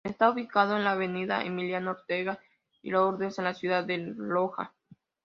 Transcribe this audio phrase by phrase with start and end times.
[0.03, 2.39] Está ubicado en la avenida Emiliano Ortega
[2.81, 4.73] y Lourdes en la ciudad de Loja.